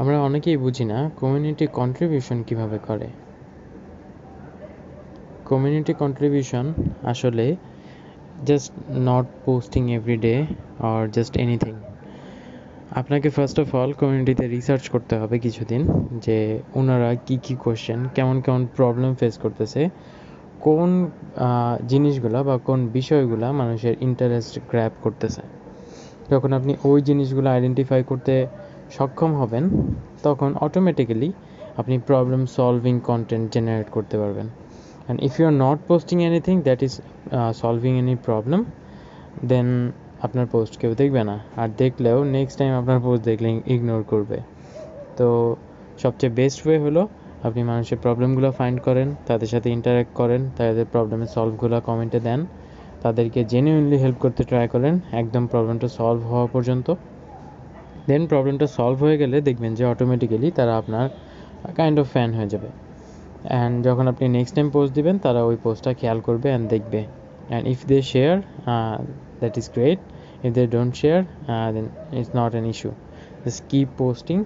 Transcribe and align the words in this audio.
আমরা 0.00 0.16
অনেকেই 0.28 0.56
বুঝি 0.56 0.84
না 0.92 0.98
কমিউনিটি 1.20 1.64
কন্ট্রিবিউশন 1.80 2.38
কীভাবে 2.48 2.78
করে। 2.88 3.08
কমিউনিটি 5.50 5.92
কন্ট্রিবিউশন 6.02 6.66
আসলে 7.02 7.46
just 8.48 8.70
not 9.08 9.26
posting 9.44 9.82
every 9.92 10.16
day 10.16 10.34
or 10.88 11.00
just 11.16 11.34
anything 11.44 11.74
আপনাকে 12.90 13.28
ফার্স্ট 13.36 13.56
অফ 13.62 13.68
অল 13.74 13.90
কমিউনিটিতে 14.00 14.44
রিসার্চ 14.48 14.84
করতে 14.88 15.14
হবে 15.20 15.36
কিছুদিন 15.38 15.82
যে 16.26 16.38
ওনারা 16.74 17.10
কি 17.26 17.36
কি 17.44 17.54
কোশ্চেন 17.64 18.00
কেমন 18.14 18.36
কেমন 18.40 18.62
প্রবলেম 18.76 19.12
ফেস 19.14 19.34
করতেছে, 19.38 19.80
কোন 20.60 20.90
জিনিসগুলা 21.88 22.38
বা 22.48 22.54
কোন 22.68 22.80
বিষয়গুলা 22.96 23.48
মানুষের 23.52 23.94
ইন্টারেস্ট 24.00 24.54
গ্র্যাপ 24.70 24.92
করতেছে। 25.02 25.42
যখন 26.30 26.50
আপনি 26.52 26.72
ওই 26.84 26.98
জিনিসগুলো 27.02 27.48
আইডেন্টিফাই 27.50 28.00
করতে 28.10 28.34
সক্ষম 28.96 29.30
হবেন, 29.40 29.64
তখন 30.26 30.50
অটোমেটিক্যালি 30.66 31.28
আপনি 31.80 31.94
প্রবলেম 32.08 32.42
সলভিং 32.56 32.94
কন্টেন্ট 33.10 33.46
জেনারেট 33.54 33.88
করতে 33.96 34.16
পারবেন। 34.22 34.46
And 35.04 35.18
if 35.26 35.32
you 35.38 35.44
are 35.50 35.56
not 35.64 35.78
posting 35.90 36.16
anything 36.28 36.54
that 36.66 36.80
is 36.86 36.94
solving 37.60 37.92
any 38.02 38.14
problem 38.28 38.60
then 39.50 39.68
আপনার 40.26 40.46
পোস্ট 40.52 40.72
কেউ 40.80 40.92
দেখবে 41.00 41.22
না। 41.30 41.36
আর 41.60 41.68
দেখলেও 41.82 42.18
নেক্সট 42.36 42.56
টাইম 42.58 42.72
আপনার 42.80 42.98
পোস্ট 43.06 43.22
দেখলে 43.30 43.48
ইগনোর 43.74 44.02
করবে। 44.12 44.38
তো 45.18 45.26
সবচেয়ে 46.02 46.32
বেস্ট 46.38 46.58
ওয়ে 46.66 46.78
হলো, 46.84 47.02
আপনি 47.46 47.60
মানুষের 47.70 47.98
প্রবলেমগুলো 48.04 48.48
ফাইন্ড 48.58 48.78
করেন, 48.86 49.08
তাদের 49.28 49.48
সাথে 49.52 49.68
ইন্টারাক্ট 49.76 50.12
করেন, 50.20 50.40
তাদের 50.56 50.86
প্রবলেমের 50.94 51.30
সলভগুলো 51.34 51.76
কমেন্টে 51.88 52.20
দেন, 52.28 52.40
তাদেরকে 53.02 53.40
জেনুইনলি 53.52 53.96
হেল্প 54.04 54.18
করতে 54.24 54.42
ট্রাই 54.50 54.66
করেন, 54.74 54.94
একদম 55.20 55.42
প্রবলেমটা 55.52 55.88
সলভ 55.98 56.22
হওয়া 56.30 56.46
পর্যন্ত। 56.46 56.88
দেন 58.08 58.22
প্রবলেমটা 58.30 58.66
সলভ 58.76 58.98
হয়ে 59.04 59.16
গেলে 59.22 59.36
দেখবেন 59.48 59.72
যে 59.78 59.84
অটোমেটিক্যালি 59.92 60.48
তারা 60.58 60.72
আপনার 60.80 61.06
কাইন্ড 61.78 61.96
অফ 62.02 62.06
ফ্যান 62.14 62.30
হয়ে 62.38 62.50
যাবে। 62.54 62.68
অ্যান্ড 63.50 63.74
যখন 63.86 64.04
আপনি 64.12 64.24
নেক্সট 64.36 64.54
টাইম 64.54 64.68
পোস্ট 64.74 64.92
দিবেন, 64.94 65.16
তারা 65.18 65.40
ওই 65.44 65.56
পোস্টটা 65.64 65.92
খেয়াল 66.00 66.18
করবে 66.20 66.48
অ্যান্ড 66.52 66.66
দেখবে। 66.74 67.00
And 67.50 67.64
if 67.72 67.80
they 67.90 67.98
share 68.12 68.34
that 69.40 69.54
is 69.60 69.66
great 69.76 70.00
if 70.46 70.50
they 70.58 70.64
don't 70.76 70.92
share 71.02 71.20
then 71.74 71.86
it's 72.18 72.32
not 72.40 72.52
an 72.56 72.66
issue 72.72 72.90
just 73.44 73.60
keep 73.70 73.88
posting 74.02 74.38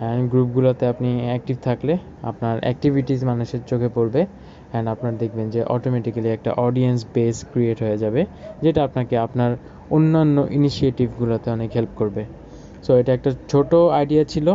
and 0.00 0.22
গ্রুপগুলোতে 0.32 0.84
আপনি 0.92 1.10
অ্যাক্টিভ 1.30 1.56
থাকলে 1.68 1.92
আপনার 2.30 2.56
অ্যাক্টিভিটিস 2.66 3.20
মানুষের 3.30 3.60
চোখে 3.70 3.88
পড়বে। 3.96 4.22
অ্যান্ড 4.70 4.86
আপনার 4.94 5.12
দেখবেন 5.22 5.46
যে 5.54 5.60
অটোমেটিক্যালি 5.76 6.28
একটা 6.36 6.50
অডিয়েন্স 6.66 7.00
বেস 7.14 7.36
ক্রিয়েট 7.52 7.78
হয়ে 7.84 7.98
যাবে। 7.98 8.20
যেটা 8.64 8.80
আপনাকে 8.84 9.14
আপনার 9.26 9.50
অন্যান্য 9.96 10.36
ইনিশিয়েটিভগুলোতে 10.58 11.48
অনেক 11.56 11.70
হেল্প 11.76 11.92
করবে। 12.00 12.22
সো 12.86 12.92
এটা 13.00 13.12
একটা 13.18 13.30
ছোট 13.52 13.70
আইডিয়া 13.98 14.22
ছিল। 14.32 14.46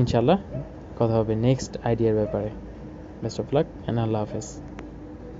ইনশাল্লাহ 0.00 0.38
কথা 0.98 1.14
হবে 1.20 1.34
নেক্সট 1.46 1.72
আইডিয়ার 1.88 2.14
ব্যাপারে। 2.20 2.50
বেস্ট 3.22 3.38
অফ 3.42 3.46
লাক 3.54 3.66
অ্যান্ড 3.72 3.98
আল্লাহ 4.04 4.20
হাফেজ। 4.24 4.46